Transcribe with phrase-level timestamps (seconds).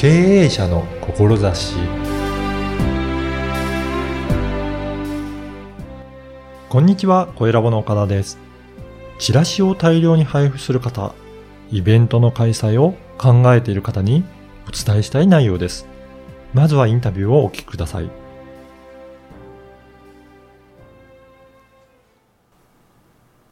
[0.00, 1.76] 経営者の志
[6.70, 8.38] こんにちは、小ラボの岡田です。
[9.18, 11.12] チラシを大量に配布する方、
[11.70, 14.24] イベントの開催を考えている方に
[14.66, 15.86] お伝えしたい内容です。
[16.54, 18.08] まずはインタビューをお聞きください。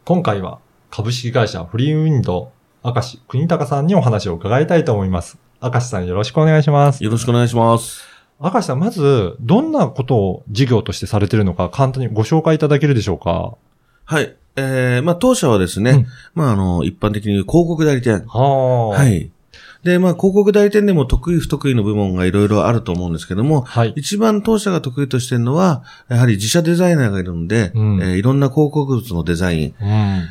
[0.06, 5.47] 今回は株式会社フリーウィンド、明石国高さんにお話を伺いたいと思います。
[5.60, 7.02] 明石さんよろしくお願いします。
[7.02, 8.04] よろしくお願いします。
[8.40, 13.54] 明石さん、まず、どんなことを事業としてされているのか、簡単にご紹介いただけるでしょうか？
[14.04, 14.36] はい。
[14.54, 18.24] えー、まあ、当社はですね、うんまあ、あの、一般的に広告代理店。
[18.28, 18.88] はあ。
[18.90, 19.08] は。
[19.08, 19.30] い。
[19.84, 23.92] で、まあ、広告代理店でも得意不得意の部門がいろいろあると思うんですけども、はい。
[23.96, 29.86] 一番当社が得意としてるのは、やはり自社デザイナーがいるので、うんえーいろんな広告物のデザイン、うん。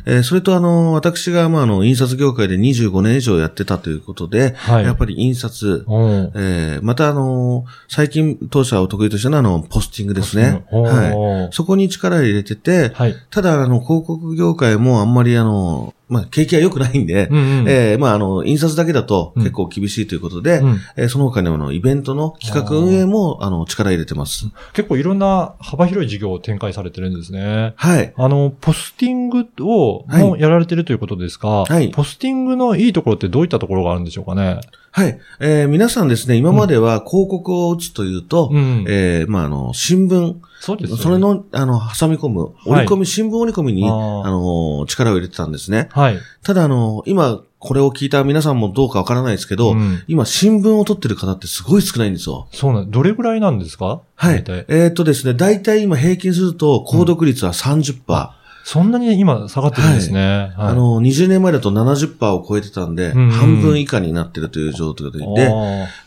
[0.06, 4.84] えーそれとあの、私が、まあ、あの、印刷業界で25年以上やってたということで、はい。
[4.84, 6.32] やっぱり印刷、うん。
[6.36, 10.64] えーまたあの、最近当社を得意としてるのは、あの、ポスティングですね。
[10.72, 10.82] は。
[10.82, 11.48] はいい。
[11.52, 13.16] そこに力を入れてて、はい。
[13.30, 17.66] ただ、あの、広告業界もあんまりあの、まあ、景気は良くないんで、うんうん。
[17.68, 24.46] えーまあ、あの、印刷だけだとうん結構厳しいということで、うんえーその他にもあの、イベントの企画運営も、あの、力入れてます。
[24.74, 27.74] 結構いろんな幅広い事業を展開されてるんですね。
[27.76, 28.14] はい。
[28.16, 34.60] あの、ポスティングを、はいもやられてるということですが、はいポスティングのいいところってどういったところがあるんでしょうかね？
[34.92, 35.20] はい。
[35.40, 38.86] えー皆さんですね、今までは広告を打つというと、うん。
[38.88, 41.04] えーまあ、あの、新聞、そうですよね。
[41.04, 45.90] それの、あの、挟み込む、折り込み、新聞折り込みに、あの、力を入れてたんですね。
[45.92, 46.18] はい。
[46.44, 52.48] ただ、あの、今、これを聞いた皆さんもどうかわからないですけど、うん今、新聞を取ってる方ってすごい少ないんですよ。
[52.54, 54.02] そうなん、どれぐらいなんですか？
[54.16, 54.44] はい。
[54.68, 58.30] えーっとですね、大体今平均すると、購読率は30%。
[58.68, 60.52] そんなに今下がってるんですね。
[60.58, 60.68] はい。
[60.72, 63.32] あ、の、20年前だと70%を超えてたんで、うんうん。
[63.32, 65.20] 半分以下になってるという状態で、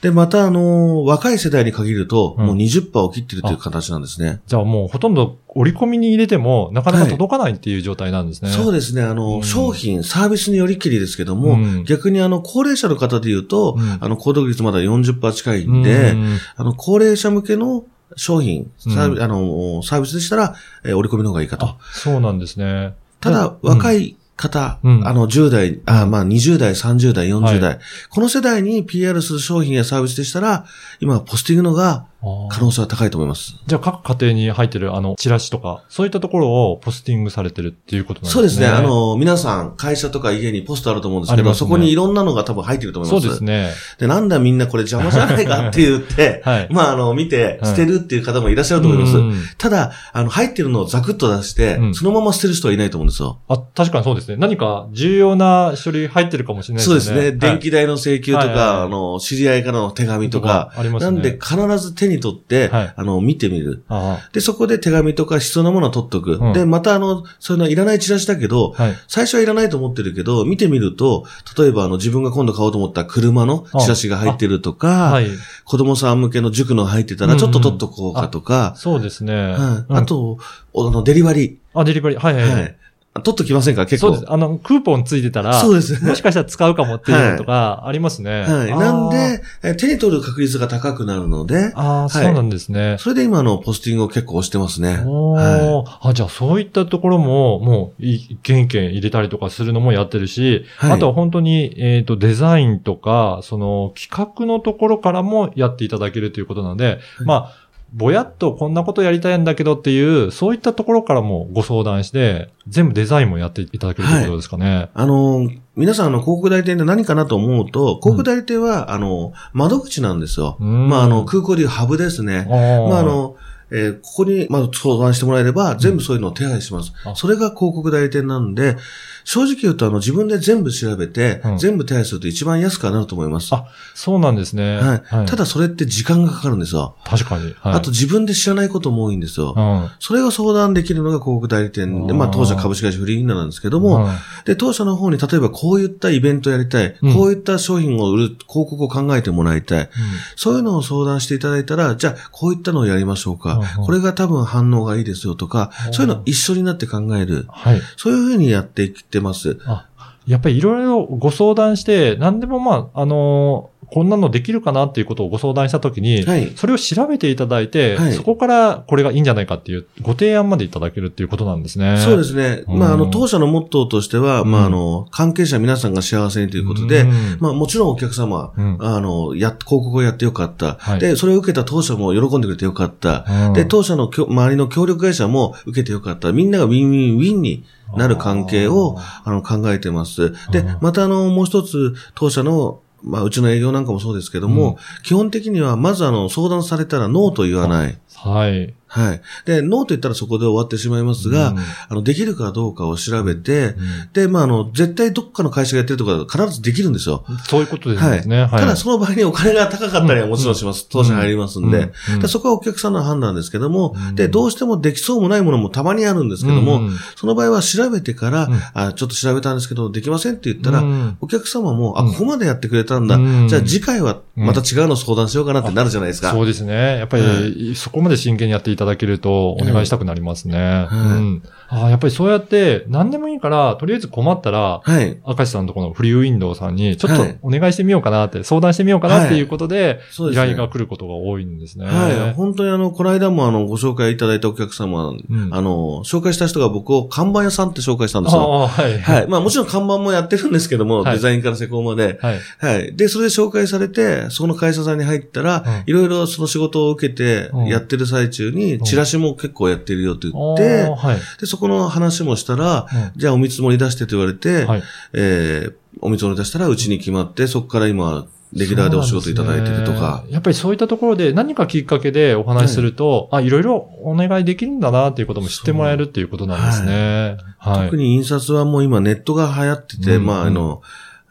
[0.03, 2.47] で、また、あの、若い世代に限ると、うん。
[2.49, 4.43] もう20%を切ってるという形なんですね。
[4.47, 8.51] じゃあもうほとんど折り込みに入れてもなかなか届かないっていう状態なんですね。
[8.51, 9.43] そうですね、あの、うん。
[9.43, 11.85] 商品、サービスによりきりですけども、うん。
[11.85, 13.99] 逆にあの、高齢者の方で言うと、うん。
[14.03, 16.15] あの、購読率まだ40%近いうんんで、
[16.57, 17.85] あの、高齢者向けの
[18.17, 19.23] 商品、サービうん。
[19.23, 20.55] あの、サービスでしたら、
[20.85, 21.67] えー折り込みの方がいいかと。
[21.67, 22.95] あ。、そうなんですね。
[23.21, 25.07] ただ、若い、い方、うん。
[25.07, 27.79] あの、10代、あまあ、20代、30代、40代、は
[28.09, 30.65] この世代に PR する商品やサービスでしたら、
[31.01, 32.07] 今はポスティングのが
[32.51, 33.57] 可能性は高いと思います。
[33.67, 38.33] じゃあ各家庭に入ってるあの、チラシとか、そういったところをポスティングされてるっていうことなんですね。
[38.35, 38.67] そうですね。
[38.67, 43.27] あ、の、皆さん、会社とか家にポストあると思うんですけど、ねそこにいろんなのが多分入ってると思いそます。
[43.27, 43.71] うですね。
[43.99, 49.17] で、なんだみんなこれ邪魔じゃないかって言って、 はいまあ、あの、見て、はい捨てるっていう方もいらっしゃると思います。
[49.17, 53.39] うんただ、あの、入ってるのをザクッと出して、うんそのまま捨てる人はいないと思うんですよ。
[53.49, 54.37] あ、確かにそうですね。
[54.37, 57.01] 何か重要な書類入ってるかもしれないですね。
[57.01, 57.39] そうですね。
[57.39, 61.13] 電気代の請求とか、はいはいはいあの、知り合いからの手紙とか、ありますね。
[61.13, 63.83] なんで必ず手に取って、はいあの、見てみる。
[63.89, 66.37] あで、そこで手紙とか必要なものを取っとく。
[66.37, 68.95] うんで、またあの、そういうのいらないチラシだけど、あはい。
[69.09, 71.25] 最初はいらないと思ってるけど、見てみると、
[71.59, 75.29] 例えばあの、自分が今度買おうと思った車のチラシが入ってるとか、はい。
[75.65, 79.35] 子供さん向けの塾の入ってたらちょっと取っとこうかとか、そうですね。
[79.35, 79.53] はい
[79.89, 80.39] うんあ、と、
[80.73, 82.19] おあの、デリバリあ、デリバリー。
[82.19, 82.41] はいー。
[82.41, 82.53] はい。
[82.53, 82.77] はい。
[83.13, 83.87] 取っときませんか？
[83.87, 84.13] 結構。
[84.13, 84.33] そうです。
[84.33, 88.43] あの、クーポンついてたら、そうですもしかしたら使うかもっていうのとか、ありますね。
[88.43, 88.71] はい。
[88.71, 92.97] なん、で、え手に取る確率が高くなるので、ああ、はいそうなんですね。
[93.01, 95.03] それで今のポスティングを結構押してますね。
[95.05, 107.60] おーあ、じゃあそういったところも、もう、い一件一件入れたりとかするのもやってるし、はいあとは本当に、えっ、と、デザインとか、その、企画のところからもやっていただけるということなので、いまあ、
[107.93, 114.91] ぼやっとこんなことやりたいんだけどっていう、そういったところからもご相談して、全部デザインもやっていただけるということですかね。
[114.95, 120.57] あの、皆さんあの、広告代理店って何かなと思うと、広告代理店は、あの、窓口なんですよ。
[120.61, 122.47] うんまあ、あの、空港でいうハブですね。
[122.49, 123.37] あまあ、あ、の、
[123.71, 126.93] えーここに、まず相談してもらえれば、全部そういうのを手配します。
[127.05, 128.77] あそれが広告代理店なんで、
[129.25, 133.55] 正直言うと、あの、自分で全部調べて、うん全部手配すると一番安くはなると思います。
[133.55, 134.79] あそうなんですね。
[134.79, 135.27] はい。
[135.27, 136.97] ただ、それって時間がかかるんですよ。
[137.05, 137.45] 確かに。
[137.61, 139.55] はい、あと、自分で知らないことも多いんですよ。
[139.57, 144.11] うん、それが相談できるのが広告代理店で、まあ、当社株式会社フリーインナーなんですけども、うん
[144.45, 149.91] で、当社の方に例えばこういったイベントやりたい、うんこういった商品を売る広告を考えてもらいたい、
[150.37, 153.60] そういうのを相談していただいたら、じゃあ、こういったのをやりましょうか。
[153.85, 157.47] これが多分反応がいいですよとか、うんそういうのを一緒になって考える。
[157.49, 157.81] はい。
[157.97, 159.59] そういうふうにやってきてます。
[159.67, 159.87] あ、
[160.27, 166.53] やっぱりいろいろご相談して、何でもまあ、あのーこんなのできるかなっていうことをご相談したときに、はい。
[166.57, 171.97] それを調べていただいて、はいそこからこれがいいんじゃないかっていうご提案までいただけるっていうことなんですね。
[171.99, 172.65] そうですね。
[172.69, 180.77] うんまあ、あの、当社のモットーとしては、まあ、うんあの、関係者皆さんが幸せにということで、うんまあ、もちろんお客様、うんあの、や、広告をやってよかった。
[180.79, 183.25] はいで、それを受けた当社も喜んでくれてよかった。
[183.49, 186.33] うんで、当社の周りの協力会社も受けてよかった。
[186.33, 187.65] みんながウィンウィンウィンに
[187.97, 190.33] なる関係を、あの、考えてます。
[190.53, 197.99] でうん、またあの、もう一つ、当社の、まあ、うちの営業なんかもそうですけども、うん基本的には、まずあの、相談されたらノーと言わない。
[198.23, 198.75] はい。
[198.87, 199.23] はい。
[199.47, 207.25] で、ノーと言ったらそこで終わってしまいますが、うんあの、できるかどうかを調べて、うんで、まあ、あの、絶対どっかの会社がやってるとか必ずできるんですよ。
[207.47, 208.41] そういうことですね。
[208.41, 208.51] はい。
[208.51, 210.89] ただ、その場合にお金が高かったりはもちろんします。
[210.91, 211.79] 当社入りますんで。
[211.79, 223.17] うんうんでそこはお客さんの判断ですけども、うんで、どうしてもできそうもないものもたまにあるんですけども、うんうんその場合は調べてから、うんあ、ちょっと調べたんですけど、できませんって言ったら、うんお客様も、あ、うんここまでやってくれたんだ。
[223.17, 226.33] うんじゃあ次回はまた違うの相談しようかなってなるじゃないですか。
[226.33, 226.99] そうですね。
[226.99, 230.87] やっぱり、はそこまで真剣にやっていただけると、お願いしたくなりますね。
[230.91, 231.05] うんう
[231.37, 235.19] んああやっぱりそうやって、何でもいいから、とりあえず困ったら、はい。
[235.25, 240.47] 明石さんとこのフリーウィンドウさんに、ちょっはいとお願いしてみようかなって、相談してみようかなっていうことで、依そうですね。
[240.47, 241.87] 頼が来ることが多いんですね。
[241.87, 242.35] はい。
[242.35, 248.43] 本当にあの、この間もあの、ご紹介いただいたお客様、うんあの、紹介した人が僕を看板屋さんって紹介したんですよ。
[248.43, 248.99] ああ、はい。
[248.99, 249.29] はい。
[249.29, 252.19] まあもちろん看板もやってるんですけども、はいデザインから施工まで。
[252.21, 252.39] はい。
[252.59, 252.97] はい。
[252.97, 261.17] で、それで紹介されて、そこの会社さんに入ったら、うんいろいろその仕事を受けてうん、やってる最中に、んチラシも結構やってるよって言っあてあ、はい。
[261.41, 270.25] で、そこの話もしたら、うんじゃあお見積もり出してと言われて、はいえーお見積もり出したらうちに決まって、そこから今、レギュラーでお仕事いただいてるとか。
[270.27, 277.37] ねやっぱりそういったところで何かきっかけでお話しすると、あ、いろいろお願いできるんだなっていうことも知ってもらえるっていうことなんですね。
[277.59, 277.85] はい。
[277.87, 280.83] 特に印刷はもう今ネットが流行ってて、うんまああの、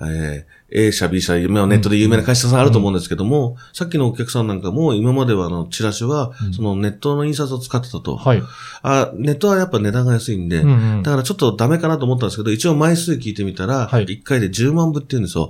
[0.01, 8.15] えー A 社 B 社、まあネットで有名な会社さんあると思うんですけども、さっきのお客さんなんかも今まではあの、チラシはうん、そのネットの印刷を使ってたと。
[8.15, 8.43] はい。
[8.81, 15.49] あ、ネットはやっぱ値段が安いんで、うんうんだからちょっとダメかなと思ったんですけど、一応枚数聞いてみたら、はい1回で10万部って言うんですよ。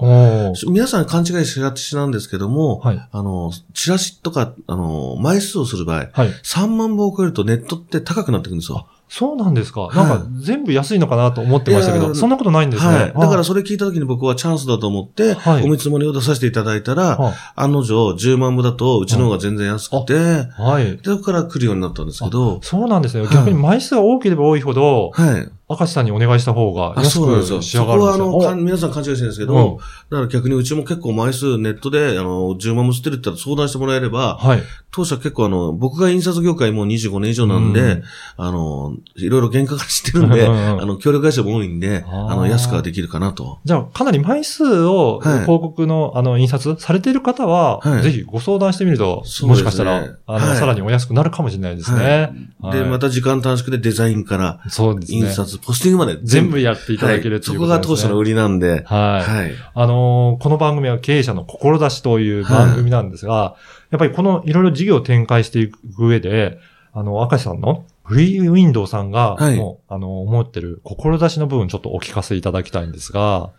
[0.72, 3.08] 皆さん勘違いしがちなんですけども、はい。
[3.12, 6.30] あの、チラシとか、あの、枚数をする場合、はい。
[6.44, 8.88] 3万部を超えるとネットって高くなってくるんですよ。
[9.12, 9.90] そうなんですか？
[9.92, 12.94] いなんか全部安いのかなと思ってましたけど、そんなことないんですね。
[12.94, 13.14] はい。
[13.14, 20.98] だからあそれ聞いた時に僕はチャンスだと思って、はいお見積もりを出させていただいたら、は案の定10万部だとうちの方が全然安くて、はい。
[20.98, 23.26] でそこから来るようになったんですけど、そうなんですね。
[23.26, 25.50] はい逆に枚数が多ければ多いほど、はい。
[25.70, 27.60] 明石さんにお願いした方があ、安そうなんですよ。
[27.60, 28.40] く仕そこはあ上がるんですよ。
[28.40, 34.64] の、かん皆さん勘違いしてるんですけど、うんだから逆にうちも結構枚数ネットで、あの、10万部捨てるって相談してもらえれば、はい。
[34.92, 38.04] 当社結構あの、僕が印刷業界もう25年以上なんで、うん
[38.38, 43.60] あの、いろいろ原価から知ってるんで、あの、協力会社も多いんで、あの、安くはできるかなと。
[43.66, 52.32] じゃあ、かなり枚数をはい広告の、あの、印刷されている方は、はいぜひご相談してみると、ねもしかしたら、あの、はいさらにお安くなるかもしれないですね。
[52.72, 55.20] で、はいまた時間短縮でデザインから、そうですね。
[55.20, 59.32] 印刷、ポスティングまで全部やっていただけるはいっていうそこが当社の売りなんで、はい。
[59.32, 59.52] はい。
[59.74, 63.56] あのーこの番組は経営者の志という番組なんですが、
[63.92, 66.60] やっぱりこのいろいろ事業を展開していく上で、
[66.94, 69.56] あの、明石さんのフリーウインドさんが、はい。
[69.58, 73.52] もう、あの、思ってる志の部分ちょっとお聞かせいただきたいんですが、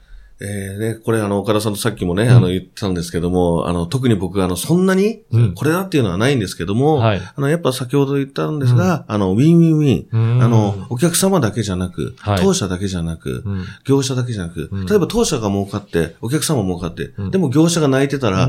[0.42, 7.20] えーね、これあの、岡田さんとさっきもね、んあの、言ってたんですけども、あの、特に僕あの、そんなに、うんこれだっていうのはないんですけども、はい。
[7.20, 10.40] あの、やっぱ先ほど言ったんですが、あの、ウィンウィンウィン。
[10.40, 18.48] ああの、お客様だけじゃなく、はい当社だけじゃなく、うん、業者だけじゃなく、うん例えば当社が儲かって、お客様も儲かって、うんでも業者が泣いてたら、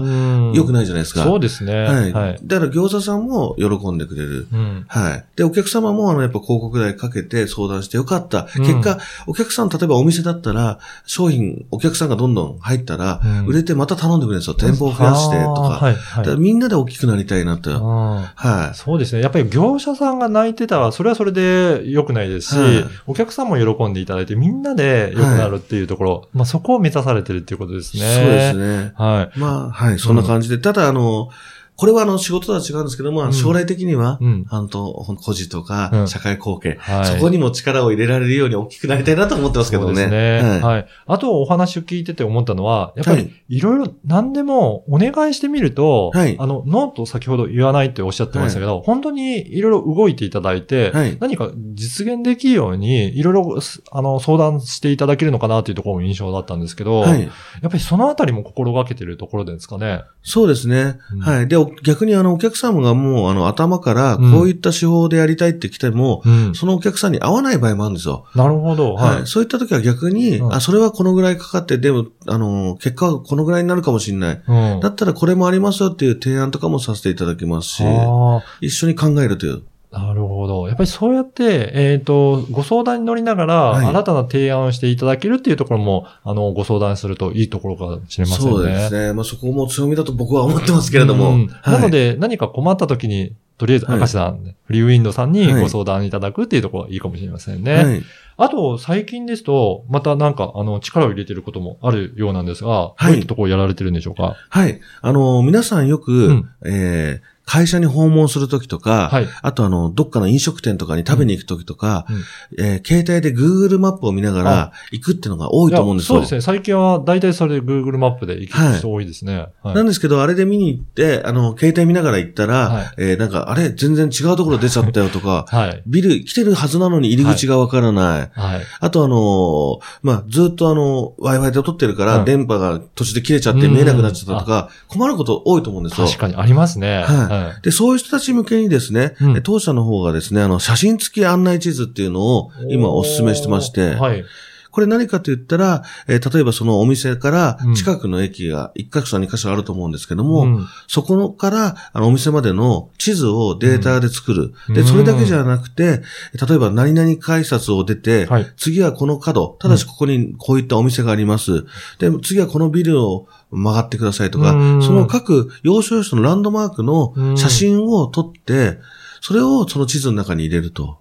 [0.53, 1.24] 良くいないじゃないですか。
[1.24, 1.83] そうですね。
[1.83, 2.13] はい。
[2.13, 2.39] はい。
[2.43, 4.48] だから業者さんも喜んでくれる。
[4.51, 4.86] うん。
[4.88, 5.25] はい。
[5.36, 8.48] で、お客様も、あの、やっぱ広告代かけて相談してよかった。
[8.55, 14.55] うん結果、お客さん、例えばお店だったら、商品、お客さんがどんどん入ったら、うん売れてまた頼んでくれるんですよ。
[14.55, 15.61] 店舗を増やしてとか。
[15.61, 16.39] はい、だはい。
[16.39, 17.71] みんなで大きくなりたいなと。
[17.71, 18.75] はい。
[18.75, 19.21] そうですね。
[19.21, 28.03] やっぱり業者さんが泣いてたら、それはそれで良くないですし、はいお客さんも喜んでいただいて、みんなで良くなるっていうところ、まあそこを目指されてるっていうことですね。
[28.03, 28.93] そうですね。
[28.95, 29.39] はい。
[29.39, 30.57] まあ、はい、そんな感じで。
[30.59, 31.29] ただ、あの、
[31.75, 34.45] これはあの、仕事とは違うんですけども、うん将来的には、うん。
[34.49, 37.05] あのと、個人とか、うん社会貢献、はい。
[37.05, 39.87] そこにも力を入れられるように大きくなりたいなと思ってますけどね。
[39.87, 40.49] そうですね。
[40.49, 40.61] はい。
[40.61, 40.87] はい。
[41.07, 57.21] あとお話を聞いてて思ったのは、やっぱりはいいろいろ何でもお願いしてみると、はいあの、ノーと先ほど言わないっておっしゃってましたけど、本当にいろいろ動いていただいて、はい何か実現できるように、いろいろすあの相談していただけるのかなというところも印象だったんですけど、はい。
[57.23, 60.03] やっぱりそのあたりも心がけてるところですかね。
[60.23, 60.99] そうですね。
[61.13, 61.47] うんはい。
[61.47, 66.55] で、お逆にあの、お客様がもう、あの、頭から、こういった手法でやりたいって来ても、うん。
[66.55, 68.25] そのお客さんに合わない場合もあるんですよ。
[68.35, 68.93] なるほど。
[68.95, 69.15] はい。
[69.17, 69.27] はい。
[69.27, 74.41] そういった時は逆に、うんあ、それはこのぐらいかかって、でも、あの、結果はこのぐらいになるかもしれない。
[74.47, 74.79] うん。
[74.79, 79.63] だったらこれもありますよっていう提案とかもさせていただきますし、あ一緒に考えるという。
[79.93, 80.67] あ、なるほど。
[80.67, 88.51] やっぱりそうやって、えっ、と、ご相談に乗りながら、はい新たな提案をしていただけるっていうところも、あの、ご相談するといいところかもしれませんね。
[88.51, 89.13] そうですね。
[89.13, 91.31] まあそこも強みだと僕は思ってますけれども。
[91.31, 97.75] うんはいなので、何か困った時に、とりあえず、はい明石さん、フリーウィンドさんにはいご相談いただくっていうところがいいかもしれませんね。
[97.75, 98.01] はい。
[98.38, 104.36] あと、最近ですと、またなんか、あの、力を入れてることもあるようなんですが、はいどういったところをやられてるんでしょうか？
[104.50, 104.79] はい。
[105.01, 109.27] あの、皆さんよく、うんえー会社に訪問するときとか、はい。
[109.41, 116.15] あとあの、どっかの飲食店とかに食べに行くときとか、うんえー携帯で Google マップを見ながら行くっていうのが多いと思うんですよ。
[116.15, 116.41] そうですね。
[116.41, 119.48] 最近は大体それで Google マップで行く人多いですね。
[119.62, 119.75] はい。
[119.75, 125.84] なんですけど、あれで見に行って、あの、携帯見ながら行ったら、はいえーなんか、あれ、全然違うところ出ちゃったよとか、 はい。
[125.86, 128.31] ビル来てるはずなのに入り口がわからない。
[128.39, 128.62] はい。
[128.79, 136.08] あとあのーまあ、ずっとあの、Wi-Fi で撮ってるから、うん電波が途中で切れちゃって見えなくなっちゃったとか、困ること多いと思うんですよ。
[136.08, 137.03] 確かにありますね。
[137.03, 144.24] はで、そういう人たち向けにですね、うんえ当社の方がですね、あの、写真付き案内地図っていうのを今お勧めしてまして、はい。
[144.71, 154.53] これ何かと言ったら、えー例えばそのお店からうん近くの駅が1箇所2箇所あると思うんですけども、うんそこからあのお店までの地図をデータで作る。
[154.73, 156.01] で、うんそれだけじゃなくて、
[156.47, 158.53] 例えば何々改札を出て、はい。
[158.57, 161.65] 次はこの角、ただしここにこういったお店があります。
[161.99, 168.79] で、次はこのビルを曲がってくださいとか、うんその各要所要所のランドマークの写真を撮って、
[169.21, 170.97] それをその地図の中に入れると。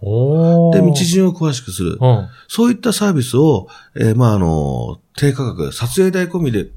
[0.75, 1.99] で、道順を詳しくする。
[2.01, 2.29] うん。
[2.49, 6.69] そういったサービスを、えーまあ、あの、低価格、撮影代込みで、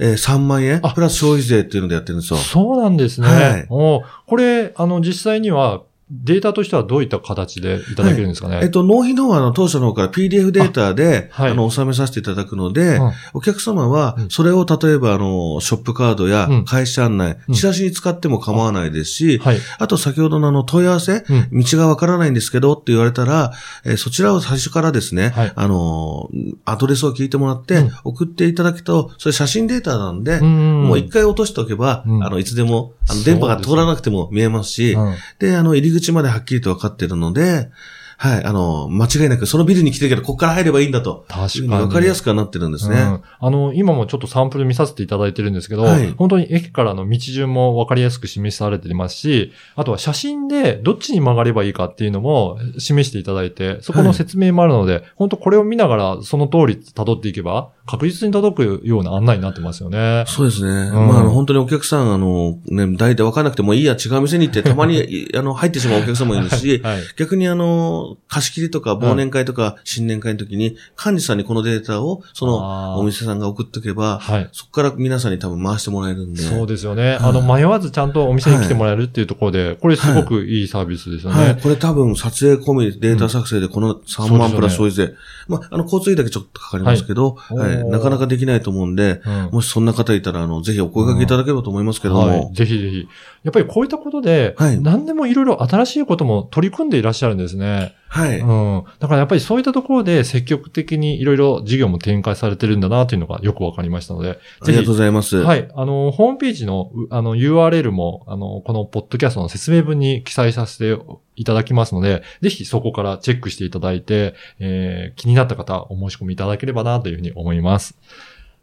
[0.00, 2.38] えー3万円あ、プラス消費税っていうのでやってるんですよ。
[2.40, 3.28] そうなんですね。
[3.28, 8.60] はいおこれ、あの、実際には、データとしてはどういった形でいただけるんですかね？
[8.62, 11.52] えっと、納品の方は、あの、当社の方から PDF データで、あはい。
[11.52, 13.12] あの、収めさせていただくので、うん。
[13.32, 14.28] お客様はう、ん。
[14.30, 16.64] それを例えば、あの、ショップカードやうん。
[16.66, 17.54] 会社案内、うん。
[17.54, 19.58] チラシに使っても構わないですし、はい。
[19.78, 21.60] あと先ほどのあの、問い合わせ、うん。
[21.62, 23.52] 道がわからないんですけどって言われたら、
[23.84, 25.52] えーそちらを最初からですね、はい。
[25.56, 27.90] あのー、アドレスを聞いてもらって、うん。
[28.04, 30.82] 送っていただくと、それ写真データなんで、ん。
[30.84, 32.22] もう一回落としておけば、うん。
[32.24, 37.70] あの、いつでも、あの、電波が通らなくても見えますし、うんで、あの、入り口まではっきりと分かっているので、
[38.16, 41.24] はい、あの、間違いなく、そのビルに来てるけど、ここから入ればいいんだと。
[41.28, 41.68] 確かに。
[41.68, 42.96] 分かりやすくはなってるんですね。
[42.96, 60.24] うんあの、今もちょっとサンプル見させていただいてるんですけど、はい本当に駅からの道順も分かりやすく示されていますし、あとは写真でどっちに曲がればいいかっていうのも示していただいて、そこの説明もあるので、本当これを見ながらその通り辿っていけば、確実に届くような案内になってますよね。
[60.26, 60.90] そうですね。
[60.90, 67.02] んまあ、あの、本当にお客さん、あの、ね、大体分からなくてもいいや、違う店に行って、 たまに、いあの、入ってしまうお客様もいるし、 はい。
[67.16, 74.48] 逆にあの、貸し切りとか忘年会とか新年会の時に、幹事さんにこのデータを、そのお店さんが送っとけば、はい。
[74.52, 76.42] そこから皆さんに多分回してもらえるんで。
[76.42, 77.16] そうですよね。
[77.16, 81.44] はいあの、迷わずちゃんとお店に来てもらえるっていうところで、これすごくいいサービスですよね。
[81.44, 81.56] はい。
[81.56, 85.14] これ多分撮影込みデータ作成でこの3万プラス消費税。
[85.48, 87.73] まあ、あの、交通費だけちょっとかかりますけど、はい。
[87.82, 92.20] なかなかできないと思うんで、うんもしそんな方いたら、あの、ぜひお声掛けいただければと思いますけども。
[92.20, 92.54] はい。
[92.54, 93.08] ぜひぜひ。
[93.42, 97.94] やっぱりこういったことで、はい何でもいろいろ新しいことも取り組んでいらっしゃるんですね。
[98.14, 98.38] はい。
[98.38, 98.84] うん。
[99.00, 105.36] だからやっぱりそういったところで積極的にいろいろ事業も展開されてるんだなというのがよくわかりましたので、ありがとうございます。
[105.38, 105.68] はい。
[105.74, 110.96] あの、ホームページの、うあの、URL も、あの、このポッドキャストの説明文に記載させて
[111.34, 117.98] いただきますので、ぜひそこからチェックしていただいて、えー気になった方、お申し込みいただければなというふうに思います。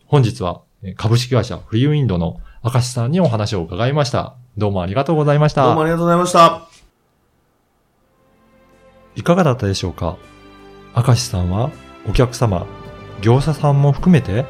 [0.05, 4.35] 本日は、えー株式会社フリーウィンドの明石さんにお話を伺いました。
[4.57, 5.65] どうもありがとうございました。
[5.65, 6.80] どうもありがとうございました。
[9.15, 10.17] いかがだったでしょうか？
[10.95, 11.71] 明石さんは
[12.07, 12.65] お客様、
[13.21, 14.45] 業者さんも含めて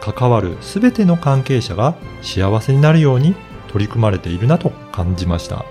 [0.00, 3.34] 関わるすべての関係者が幸せになるように
[3.68, 5.64] 取り組まれているなと感じました。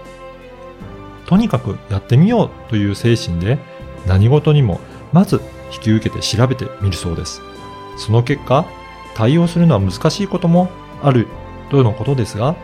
[1.26, 3.58] とにかくやってみようという精神で
[4.06, 4.82] 何事にも
[5.14, 5.42] まず
[5.74, 7.42] 引き受けて調べてみるそうです。
[7.98, 8.66] その結果、
[9.16, 10.70] 対応するのは難しいことも
[11.02, 11.28] ある
[11.70, 12.56] とのことですが、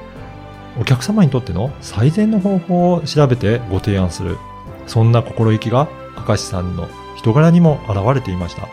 [0.79, 4.37] お客様にとっての最善の方法を調べてご提案する
[4.89, 5.87] そんな心意気が
[6.27, 8.67] 明石さんの人柄にも現れていました。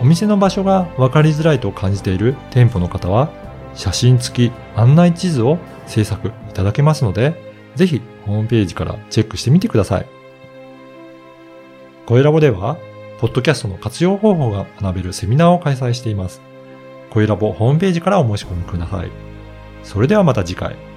[0.00, 3.30] お店の場所が分かりづらいと感じている店舗の方は、
[3.74, 7.40] 写真付き案内地図を制作いただけますので、
[7.76, 10.06] ぜひホームページからチェックしてみてください。
[12.06, 12.76] 声ラボでは、
[13.20, 16.42] ポッドキャストの活用方法が学べるセミナーを開催しています。
[17.10, 19.12] 声ラボホームページからお申し込みください。
[19.84, 20.95] それではまた次回。